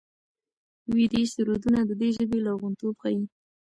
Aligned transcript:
ویدي 0.93 1.23
سرودونه 1.33 1.79
د 1.85 1.91
دې 2.01 2.09
ژبې 2.17 2.37
لرغونتوب 2.45 2.93
ښيي. 3.01 3.23